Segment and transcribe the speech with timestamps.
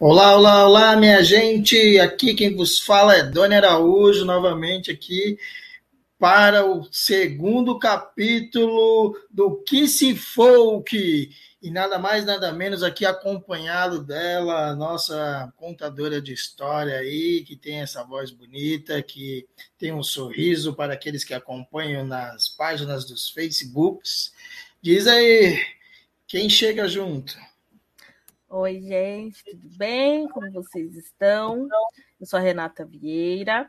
[0.00, 2.00] Olá, olá, olá, minha gente!
[2.00, 5.38] Aqui quem vos fala é Dona Araújo, novamente aqui
[6.18, 11.30] para o segundo capítulo do Kiss Folk.
[11.62, 17.80] E nada mais, nada menos aqui acompanhado dela, nossa contadora de história aí, que tem
[17.80, 19.46] essa voz bonita, que
[19.78, 24.32] tem um sorriso para aqueles que acompanham nas páginas dos Facebooks.
[24.82, 25.64] Diz aí,
[26.26, 27.38] quem chega junto?
[28.56, 30.28] Oi, gente, tudo bem?
[30.28, 31.68] Como vocês estão?
[32.20, 33.68] Eu sou a Renata Vieira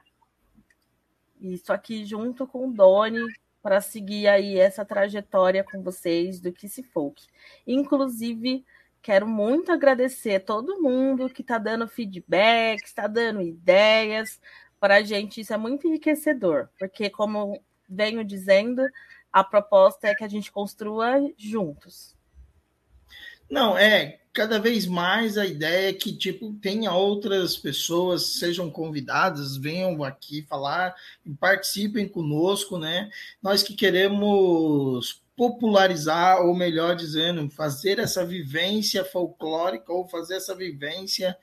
[1.41, 3.25] e estou aqui junto com o Doni
[3.63, 7.25] para seguir aí essa trajetória com vocês do Que Se Folk.
[7.65, 8.63] Inclusive,
[9.01, 14.39] quero muito agradecer a todo mundo que está dando feedback, está dando ideias
[14.79, 15.41] para a gente.
[15.41, 18.87] Isso é muito enriquecedor, porque, como venho dizendo,
[19.33, 22.15] a proposta é que a gente construa juntos.
[23.49, 29.55] Não, é, cada vez mais a ideia é que tipo tenha outras pessoas sejam convidadas
[29.55, 30.93] venham aqui falar
[31.39, 33.09] participem conosco né?
[33.41, 41.37] Nós que queremos popularizar ou melhor dizendo fazer essa vivência folclórica ou fazer essa vivência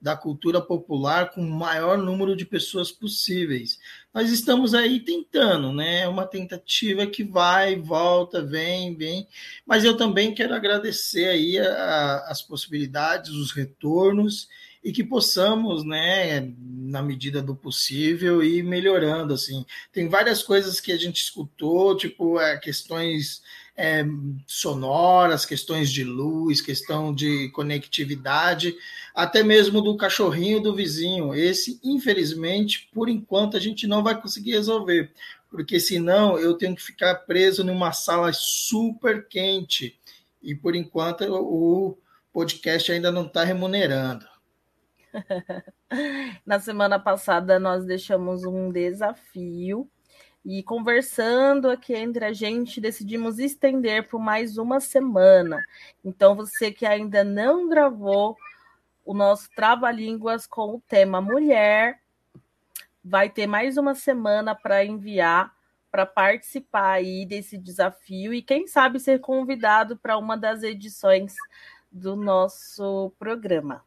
[0.00, 3.78] da cultura popular com o maior número de pessoas possíveis.
[4.14, 6.02] Nós estamos aí tentando, né?
[6.02, 9.26] É uma tentativa que vai, volta, vem, vem.
[9.66, 14.48] Mas eu também quero agradecer aí a, a, as possibilidades, os retornos
[14.82, 19.66] e que possamos, né, na medida do possível, ir melhorando, assim.
[19.92, 23.42] Tem várias coisas que a gente escutou, tipo, é, questões
[23.80, 24.04] é,
[24.44, 28.76] sonoras, questões de luz, questão de conectividade,
[29.14, 31.32] até mesmo do cachorrinho do vizinho.
[31.32, 35.12] Esse, infelizmente, por enquanto, a gente não vai conseguir resolver,
[35.48, 39.96] porque senão eu tenho que ficar preso numa sala super quente.
[40.42, 41.96] E por enquanto o
[42.32, 44.26] podcast ainda não está remunerando.
[46.44, 49.88] Na semana passada nós deixamos um desafio
[50.50, 55.62] e conversando aqui entre a gente, decidimos estender por mais uma semana.
[56.02, 58.34] Então, você que ainda não gravou
[59.04, 62.00] o nosso Trava-Línguas com o tema mulher,
[63.04, 65.54] vai ter mais uma semana para enviar
[65.90, 71.34] para participar aí desse desafio e quem sabe ser convidado para uma das edições
[71.92, 73.84] do nosso programa.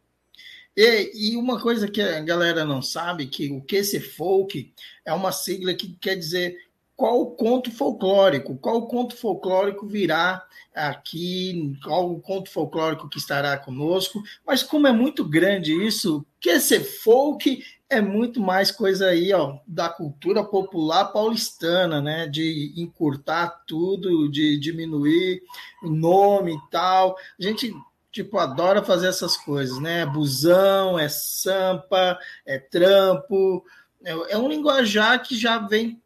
[0.76, 4.74] E, e, uma coisa que a galera não sabe, que o QC Folk
[5.06, 6.58] é uma sigla que quer dizer
[6.96, 14.64] qual conto folclórico, qual conto folclórico virá aqui, qual conto folclórico que estará conosco, mas
[14.64, 20.46] como é muito grande isso, QC Folk é muito mais coisa aí, ó, da cultura
[20.46, 22.26] popular paulistana, né?
[22.26, 25.44] De encurtar tudo, de diminuir
[25.84, 27.18] o nome e tal.
[27.38, 27.74] A gente
[28.12, 30.06] tipo, adora fazer essas coisas, né?
[30.06, 33.64] Busão, é sampa, é trampo.
[34.04, 36.02] É, é um linguajar que já vem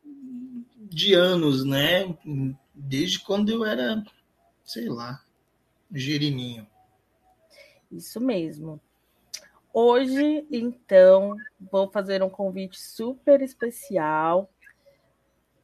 [0.77, 2.15] de anos, né?
[2.73, 4.03] Desde quando eu era,
[4.63, 5.21] sei lá,
[5.91, 6.67] girininho.
[7.91, 8.79] Isso mesmo.
[9.73, 11.35] Hoje, então,
[11.71, 14.49] vou fazer um convite super especial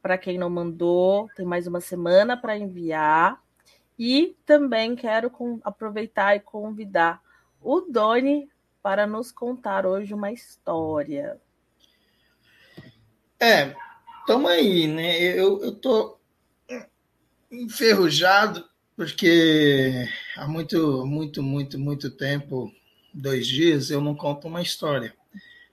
[0.02, 1.28] para quem não mandou.
[1.34, 3.42] Tem mais uma semana para enviar.
[3.98, 5.30] E também quero
[5.62, 7.22] aproveitar e convidar
[7.60, 8.48] o Doni
[8.82, 11.40] para nos contar hoje uma história.
[13.38, 13.74] É,
[14.26, 15.20] tamo aí, né?
[15.20, 16.18] Eu, eu tô
[17.50, 18.64] enferrujado
[18.96, 22.72] porque há muito, muito, muito, muito tempo,
[23.12, 25.14] dois dias, eu não conto uma história.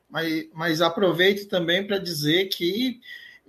[0.09, 2.99] Mas, mas aproveito também para dizer que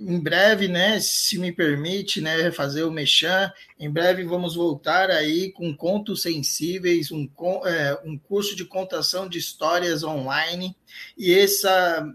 [0.00, 5.52] em breve, né, se me permite, né, fazer o mechan, em breve vamos voltar aí
[5.52, 7.28] com contos sensíveis, um,
[7.66, 10.74] é, um curso de contação de histórias online,
[11.18, 12.06] e essa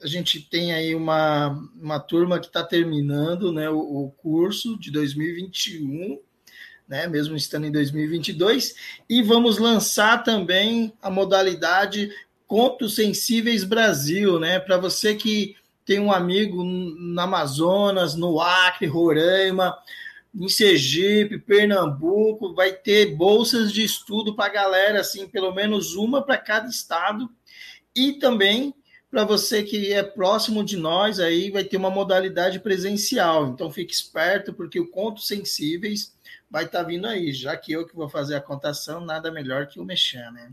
[0.00, 1.48] a gente tem aí uma,
[1.80, 6.20] uma turma que está terminando né, o, o, curso de 2021,
[6.86, 8.74] né, mesmo estando em 2022,
[9.08, 12.10] e vamos lançar também a modalidade
[12.46, 19.76] Contos Sensíveis Brasil, né, para você que tem um amigo no Amazonas, no Acre, Roraima,
[20.34, 26.22] em Sergipe, Pernambuco, vai ter bolsas de estudo para a galera, assim, pelo menos uma
[26.22, 27.30] para cada estado.
[27.94, 28.74] E também
[29.14, 33.46] para você que é próximo de nós, aí vai ter uma modalidade presencial.
[33.46, 36.12] Então fique esperto, porque o Contos Sensíveis
[36.50, 37.32] vai estar tá vindo aí.
[37.32, 40.50] Já que eu que vou fazer a contação, nada melhor que o Mexer, né?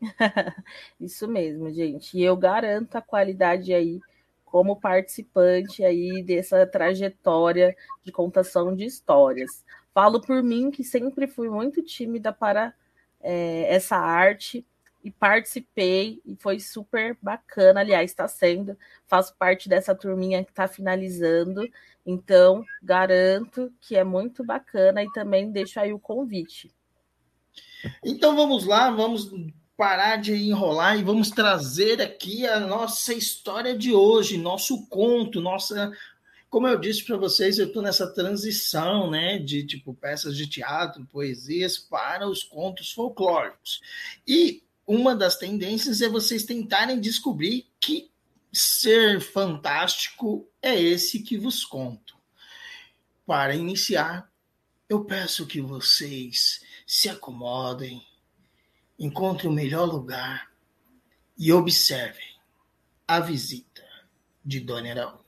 [0.98, 2.16] Isso mesmo, gente.
[2.16, 4.00] E eu garanto a qualidade aí
[4.54, 9.64] como participante aí dessa trajetória de contação de histórias.
[9.92, 12.72] Falo por mim que sempre fui muito tímida para
[13.20, 14.64] é, essa arte,
[15.02, 17.80] e participei e foi super bacana.
[17.80, 18.78] Aliás, está sendo,
[19.08, 21.68] faço parte dessa turminha que está finalizando,
[22.06, 26.72] então garanto que é muito bacana e também deixo aí o convite.
[28.04, 29.32] Então vamos lá, vamos
[29.76, 35.92] parar de enrolar e vamos trazer aqui a nossa história de hoje, nosso conto, nossa.
[36.48, 41.04] Como eu disse para vocês, eu estou nessa transição, né, de tipo peças de teatro,
[41.06, 43.80] poesias para os contos folclóricos.
[44.26, 48.10] E uma das tendências é vocês tentarem descobrir que
[48.52, 52.14] ser fantástico é esse que vos conto.
[53.26, 54.30] Para iniciar,
[54.88, 58.00] eu peço que vocês se acomodem,
[58.98, 60.50] encontrem o melhor lugar
[61.36, 62.34] e observem
[63.06, 63.82] a visita
[64.44, 65.24] de Dona Araújo.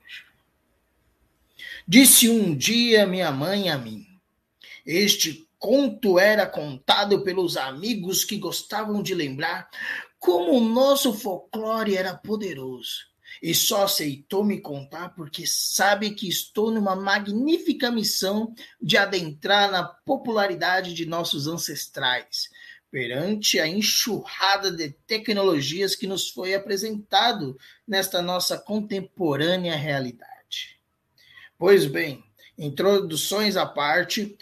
[1.87, 4.07] Disse um dia minha mãe a mim:
[4.85, 9.69] Este conto era contado pelos amigos que gostavam de lembrar
[10.19, 13.07] como o nosso folclore era poderoso.
[13.43, 19.85] E só aceitou me contar porque sabe que estou numa magnífica missão de adentrar na
[19.85, 22.49] popularidade de nossos ancestrais,
[22.97, 27.55] perante a enxurrada de tecnologias que nos foi apresentado
[27.87, 30.81] nesta nossa contemporânea realidade.
[31.59, 32.25] Pois bem,
[32.57, 34.35] introduções à parte,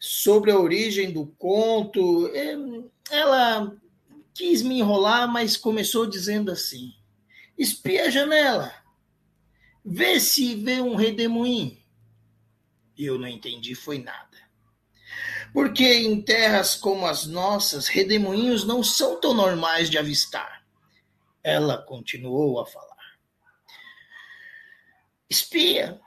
[0.00, 2.28] sobre a origem do conto.
[2.34, 2.56] É,
[3.10, 3.76] ela
[4.32, 6.94] quis me enrolar, mas começou dizendo assim:
[7.58, 8.72] espia a janela,
[9.84, 11.76] vê se vê um redemoinho.
[12.96, 14.47] Eu não entendi foi nada.
[15.52, 20.64] Porque em terras como as nossas, redemoinhos não são tão normais de avistar.
[21.42, 22.88] Ela continuou a falar.
[25.30, 26.00] Espia,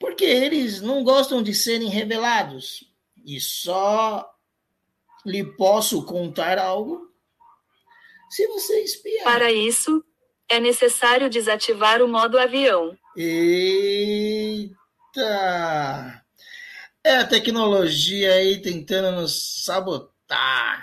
[0.00, 2.90] porque eles não gostam de serem revelados.
[3.22, 4.34] E só
[5.26, 7.12] lhe posso contar algo
[8.30, 9.24] se você espiar.
[9.24, 10.02] Para isso,
[10.48, 12.96] é necessário desativar o modo avião.
[13.14, 14.74] Eita!
[17.10, 20.80] É a tecnologia aí tentando nos sabotar.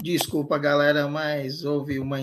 [0.00, 2.18] Desculpa, galera, mas houve uma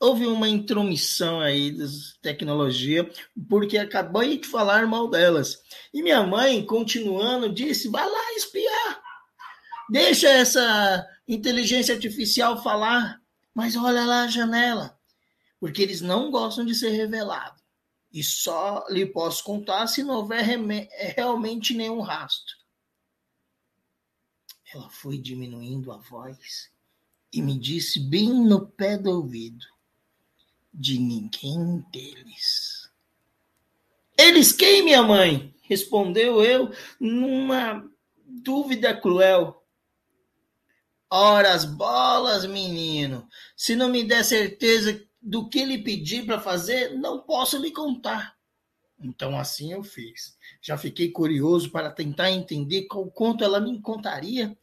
[0.00, 1.84] houve uma intromissão aí da
[2.20, 3.08] tecnologia,
[3.48, 5.62] porque acabei de falar mal delas.
[5.94, 9.00] E minha mãe, continuando, disse: vai lá espiar.
[9.88, 13.22] Deixa essa inteligência artificial falar,
[13.54, 14.98] mas olha lá a janela.
[15.60, 17.67] Porque eles não gostam de ser revelados.
[18.12, 20.42] E só lhe posso contar se não houver
[21.14, 22.56] realmente nenhum rastro.
[24.72, 26.70] Ela foi diminuindo a voz
[27.32, 29.66] e me disse bem no pé do ouvido:
[30.72, 32.90] de ninguém deles.
[34.16, 35.54] Eles quem, minha mãe?
[35.62, 37.88] Respondeu eu numa
[38.24, 39.64] dúvida cruel.
[41.10, 43.26] Ora as bolas, menino.
[43.56, 48.34] Se não me der certeza do que lhe pedi para fazer, não posso lhe contar.
[48.98, 50.36] Então assim eu fiz.
[50.60, 54.56] Já fiquei curioso para tentar entender qual conto ela me contaria.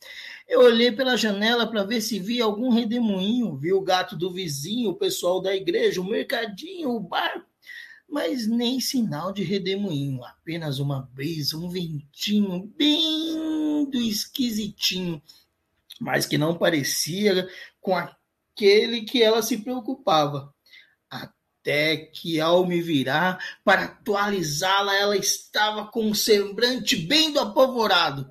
[0.48, 4.90] Eu olhei pela janela para ver se via algum redemoinho, vi o gato do vizinho,
[4.90, 7.46] o pessoal da igreja, o mercadinho, o bar,
[8.10, 15.22] mas nem sinal de redemoinho, apenas uma brisa, um ventinho bem do esquisitinho,
[16.00, 17.48] mas que não parecia
[17.80, 20.55] com aquele que ela se preocupava
[21.66, 28.30] até que, ao me virar para atualizá-la, ela estava com um semblante bem do apavorado,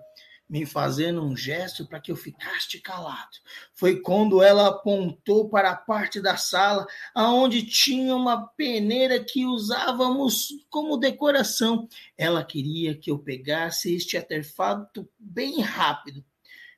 [0.48, 3.36] me fazendo um gesto para que eu ficasse calado.
[3.72, 10.50] Foi quando ela apontou para a parte da sala aonde tinha uma peneira que usávamos
[10.70, 11.88] como decoração.
[12.16, 16.24] Ela queria que eu pegasse este artefato bem rápido.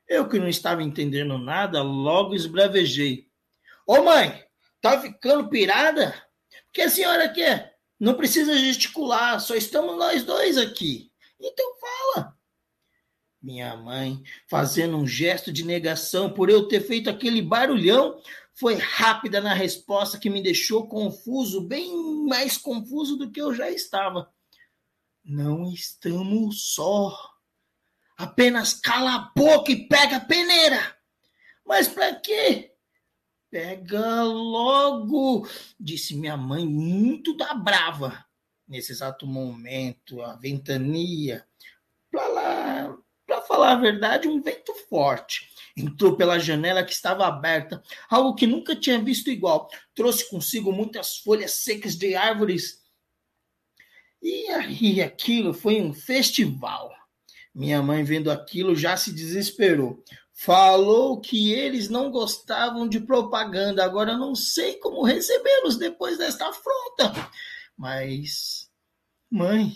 [0.08, 3.26] Eu que não estava entendendo nada, logo esbravejei.
[3.86, 4.42] Ô mãe,
[4.80, 6.25] tá ficando pirada?
[6.76, 7.75] Que a senhora quer?
[7.99, 11.11] Não precisa gesticular, só estamos nós dois aqui.
[11.40, 12.37] Então fala.
[13.40, 18.21] Minha mãe, fazendo um gesto de negação por eu ter feito aquele barulhão,
[18.52, 23.71] foi rápida na resposta que me deixou confuso, bem mais confuso do que eu já
[23.71, 24.30] estava.
[25.25, 27.16] Não estamos só.
[28.18, 30.95] Apenas cala a boca e pega a peneira.
[31.64, 32.75] Mas para quê?
[33.56, 35.48] Pega logo,
[35.80, 38.22] disse minha mãe, muito da brava.
[38.68, 41.42] Nesse exato momento, a ventania,
[42.10, 47.82] para lá, para falar a verdade, um vento forte entrou pela janela que estava aberta,
[48.10, 49.70] algo que nunca tinha visto igual.
[49.94, 52.82] Trouxe consigo muitas folhas secas de árvores.
[54.20, 56.92] E aí aquilo foi um festival.
[57.54, 60.04] Minha mãe, vendo aquilo, já se desesperou.
[60.38, 63.83] Falou que eles não gostavam de propaganda.
[63.83, 67.31] Agora não sei como recebê-los depois desta afronta.
[67.75, 68.71] Mas,
[69.31, 69.73] mãe,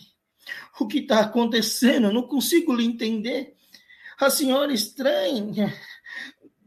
[0.78, 2.12] o que está acontecendo?
[2.12, 3.56] não consigo lhe entender.
[4.18, 5.74] A senhora estranha.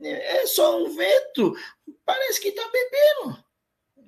[0.02, 1.56] É só um vento.
[2.04, 3.43] Parece que está bebendo.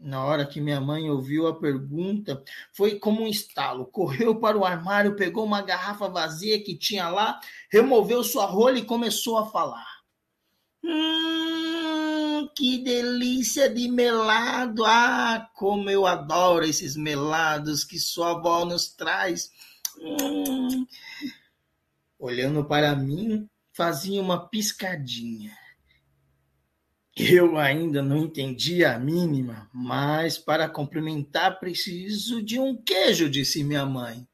[0.06, 3.88] Na hora que minha mãe ouviu a pergunta, foi como um estalo.
[3.88, 7.40] Correu para o armário, pegou uma garrafa vazia que tinha lá,
[7.72, 9.88] removeu sua rolha e começou a falar.
[10.84, 14.86] Hum, que delícia de melado!
[14.86, 19.50] Ah, como eu adoro esses melados que sua avó nos traz.
[20.00, 20.86] Hum.
[22.20, 25.65] Olhando para mim, fazia uma piscadinha.
[27.18, 33.86] Eu ainda não entendi a mínima, mas para complementar preciso de um queijo, disse minha
[33.86, 34.28] mãe.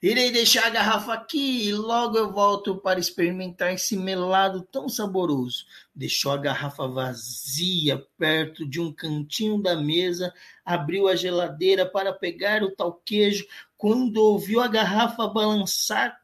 [0.00, 5.64] Irei deixar a garrafa aqui e logo eu volto para experimentar esse melado tão saboroso.
[5.92, 10.32] Deixou a garrafa vazia perto de um cantinho da mesa,
[10.64, 13.44] abriu a geladeira para pegar o tal queijo.
[13.76, 16.20] Quando ouviu a garrafa balançar,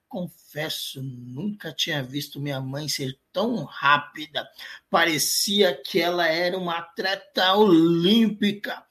[0.49, 4.49] confesso, nunca tinha visto minha mãe ser tão rápida.
[4.88, 8.83] Parecia que ela era uma atleta olímpica,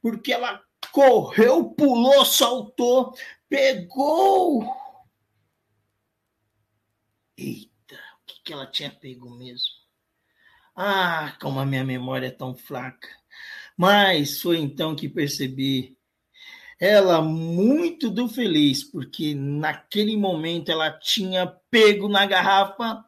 [0.00, 3.12] porque ela correu, pulou, saltou,
[3.48, 4.64] pegou.
[7.36, 9.72] Eita, o que, que ela tinha pego mesmo?
[10.76, 13.08] Ah, como a minha memória é tão fraca.
[13.76, 15.98] Mas foi então que percebi
[16.82, 23.04] ela muito do feliz, porque naquele momento ela tinha pego na garrafa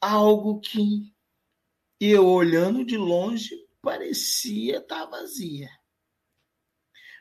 [0.00, 1.12] algo que
[2.00, 5.68] eu olhando de longe parecia estar tá vazia.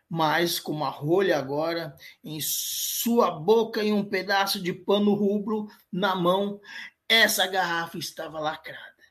[0.07, 6.15] Mas com uma rolha agora em sua boca e um pedaço de pano rubro na
[6.15, 6.61] mão,
[7.09, 9.03] essa garrafa estava lacrada.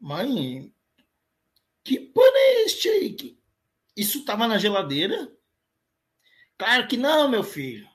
[0.00, 0.72] Mãe,
[1.84, 3.12] que pano é este aí?
[3.12, 3.37] Que,
[3.98, 5.30] isso estava na geladeira?
[6.56, 7.88] Claro que não, meu filho.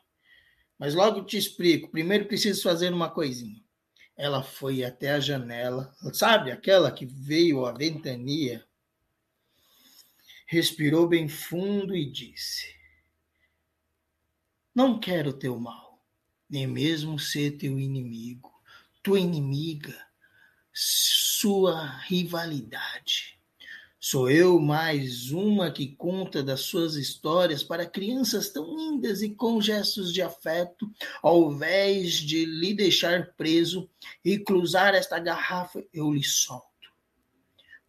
[0.78, 1.90] Mas logo te explico.
[1.90, 3.64] Primeiro preciso fazer uma coisinha.
[4.16, 8.64] Ela foi até a janela, sabe aquela que veio a ventania?
[10.46, 12.76] Respirou bem fundo e disse:
[14.76, 16.06] Não quero teu mal,
[16.48, 18.54] nem mesmo ser teu inimigo,
[19.02, 20.00] tua inimiga,
[20.72, 23.40] sua rivalidade.
[24.06, 29.62] Sou eu mais uma que conta das suas histórias para crianças tão lindas e com
[29.62, 30.92] gestos de afeto,
[31.22, 33.90] ao invés de lhe deixar preso
[34.22, 36.68] e cruzar esta garrafa, eu lhe solto.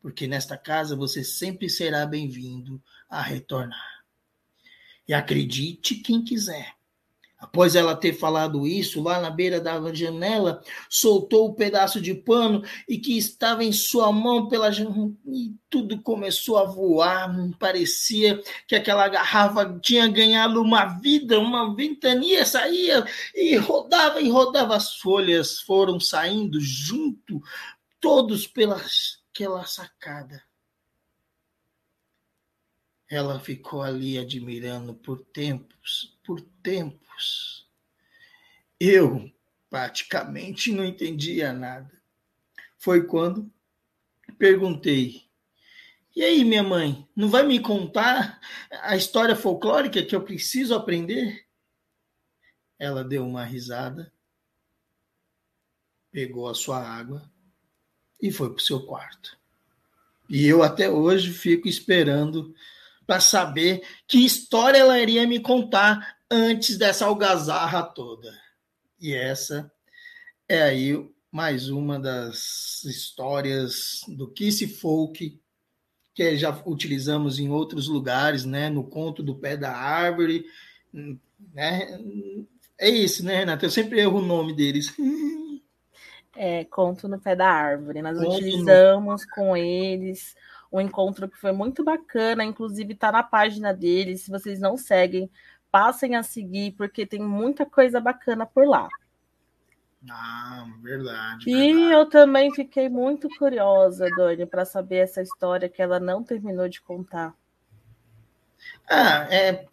[0.00, 2.80] Porque nesta casa você sempre será bem-vindo
[3.10, 4.04] a retornar.
[5.08, 6.76] E acredite quem quiser,
[7.44, 12.62] Após ela ter falado isso, lá na beira da janela, soltou o pedaço de pano
[12.88, 17.30] e que estava em sua mão pela janela, e tudo começou a voar.
[17.58, 24.74] Parecia que aquela garrafa tinha ganhado uma vida, uma ventania saía e rodava e rodava.
[24.74, 27.42] As folhas foram saindo junto,
[28.00, 30.42] todos pelaquela sacada.
[33.14, 37.64] Ela ficou ali admirando por tempos, por tempos.
[38.80, 39.32] Eu
[39.70, 41.92] praticamente não entendia nada.
[42.76, 43.48] Foi quando
[44.36, 45.28] perguntei:
[46.16, 48.40] E aí, minha mãe, não vai me contar
[48.82, 51.46] a história folclórica que eu preciso aprender?
[52.76, 54.12] Ela deu uma risada,
[56.10, 57.30] pegou a sua água
[58.20, 59.38] e foi para o seu quarto.
[60.28, 62.52] E eu até hoje fico esperando
[63.06, 68.32] para saber que história ela iria me contar antes dessa algazarra toda.
[69.00, 69.70] E essa
[70.48, 75.40] é aí mais uma das histórias do Kiss Folk
[76.14, 78.70] que já utilizamos em outros lugares, né?
[78.70, 80.44] No conto do pé da árvore,
[81.52, 81.98] né?
[82.78, 83.66] É isso, né, Renata?
[83.66, 84.94] Eu sempre erro o nome deles.
[86.36, 88.02] É, conto no pé da árvore.
[88.02, 89.28] Nós conto utilizamos no...
[89.36, 90.34] com eles
[90.74, 94.22] um encontro que foi muito bacana, inclusive está na página deles.
[94.22, 95.30] Se vocês não seguem,
[95.70, 98.88] passem a seguir, porque tem muita coisa bacana por lá.
[100.10, 101.48] Ah, verdade.
[101.48, 101.92] E verdade.
[101.92, 106.82] eu também fiquei muito curiosa, Doni, para saber essa história que ela não terminou de
[106.82, 107.32] contar.
[108.90, 109.66] Ah, é,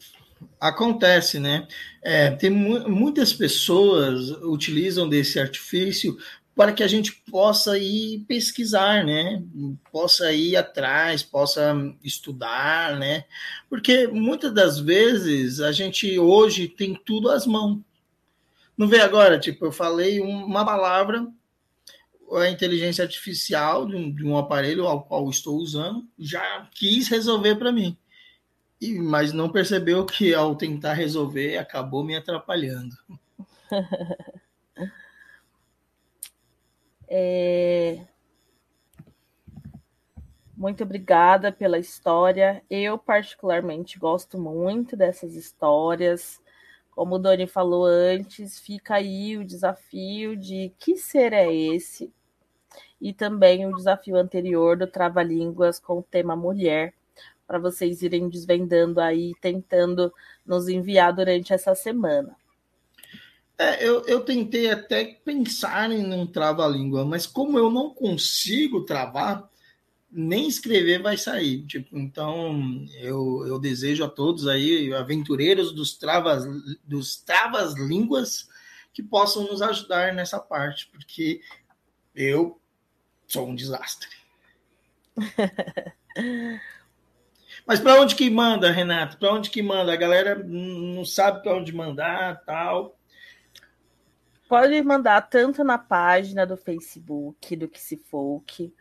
[0.60, 1.68] acontece, né?
[2.04, 6.16] É, tem mu muitas pessoas utilizam desse artifício
[6.56, 9.42] para que a gente possa ir pesquisar, né?
[9.92, 13.26] Possa ir atrás, possa estudar, né?
[13.70, 17.80] Porque muitas das vezes a gente hoje tem tudo às mãos.
[18.78, 21.26] Não vê agora, tipo, eu falei uma palavra,
[22.34, 27.56] a inteligência artificial de um, de um aparelho ao qual estou usando já quis resolver
[27.56, 27.98] para mim.
[28.80, 32.96] E, mas não percebeu que ao tentar resolver acabou me atrapalhando.
[37.14, 38.08] é...
[40.56, 42.64] Muito obrigada pela história.
[42.70, 46.40] Eu, particularmente, gosto muito dessas histórias.
[46.92, 52.14] Como o Doni falou antes, fica aí o desafio de que ser é esse?
[53.02, 56.94] E também o desafio anterior do Trava-Línguas com o tema mulher,
[57.46, 60.14] para vocês irem desvendando aí, tentando
[60.46, 62.38] nos enviar durante essa semana.
[63.62, 69.48] É, eu, eu tentei até pensar em um trava-língua, mas como eu não consigo travar,
[70.12, 71.64] nem escrever vai sair.
[71.68, 76.44] Tipo, então eu, eu desejo a todos aí, aventureiros dos travas,
[76.84, 78.50] dos travas línguas,
[78.92, 81.40] que possam nos ajudar nessa parte, porque
[82.16, 82.60] eu
[83.28, 84.10] sou um desastre.
[87.68, 89.20] Mas para onde que manda, Renato?
[89.20, 89.94] Para onde que manda?
[89.94, 92.98] A galera não sabe para onde mandar, tal.
[94.52, 98.74] Pode mandar tanto na página do Facebook do Que Se Folk,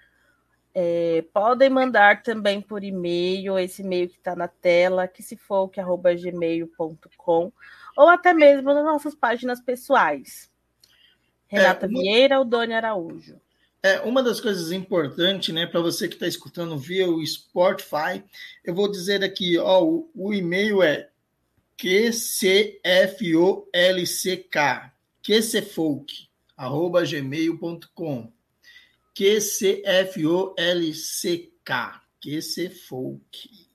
[0.74, 5.68] é, podem mandar também por e-mail, esse e-mail que está na tela, que se for
[5.68, 7.52] que gmail.com,
[7.96, 10.50] ou até mesmo nas nossas páginas pessoais.
[11.46, 12.00] Renata é, uma...
[12.00, 13.40] Vieira ou Doni Araújo.
[13.80, 18.24] É, uma das coisas importantes, né, para você que está escutando via o Spotify,
[18.64, 21.10] eu vou dizer aqui, ó, o, o e-mail é
[21.76, 23.70] qcfolck,
[25.22, 28.32] qcfolk, arroba gmail.com.
[29.14, 30.50] QCFOLCK.
[32.20, 33.68] QCFOLK.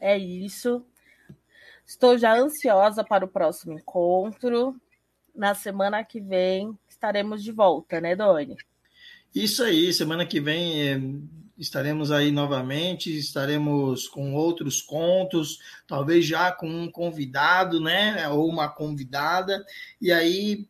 [0.00, 0.84] É isso.
[1.86, 4.80] Estou já ansiosa para o próximo encontro.
[5.34, 8.56] Na semana que vem estaremos de volta, né, Doni?
[9.34, 11.00] Isso aí, semana que vem é,
[11.58, 18.68] estaremos aí novamente, estaremos com outros contos, talvez já com um convidado, né, ou uma
[18.68, 19.64] convidada,
[20.00, 20.66] e aí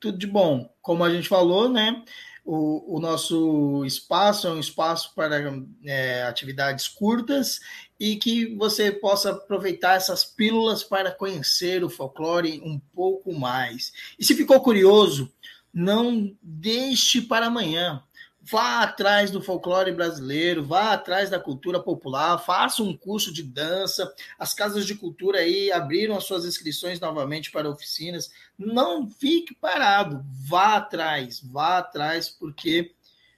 [0.00, 0.72] tudo de bom.
[0.80, 2.04] Como a gente falou, né?
[2.44, 5.36] O, o nosso espaço é um espaço para
[5.84, 7.60] é, atividades curtas
[8.00, 13.92] e que você possa aproveitar essas pílulas para conhecer o folclore um pouco mais.
[14.18, 15.30] E se ficou curioso,
[15.74, 18.02] não deixe para amanhã.
[18.50, 24.14] Vá atrás do folclore brasileiro, vá atrás da cultura popular, faça um curso de dança.
[24.38, 28.30] As casas de cultura aí abriram as suas inscrições novamente para oficinas.
[28.56, 32.94] Não fique parado, vá atrás, vá atrás, porque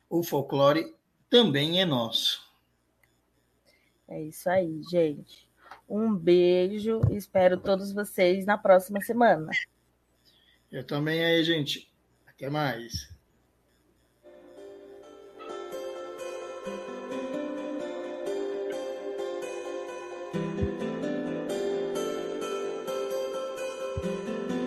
[0.09, 0.94] o folclore
[1.29, 2.49] também é nosso.
[4.07, 5.49] É isso aí, gente.
[5.88, 9.51] Um beijo, espero todos vocês na próxima semana.
[10.70, 11.90] Eu também aí, gente.
[12.29, 13.10] Até mais.